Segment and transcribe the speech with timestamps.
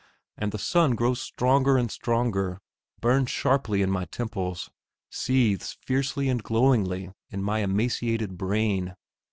[0.35, 2.59] And the sun grows stronger and stronger,
[3.01, 4.71] burns sharply in my temples,
[5.11, 8.95] seethes fiercely and glowingly in my emaciated brain.